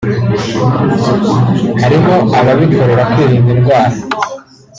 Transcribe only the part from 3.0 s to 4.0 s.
kwirinda indwara